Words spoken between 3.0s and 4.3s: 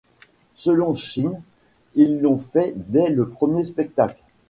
le premier spectacle.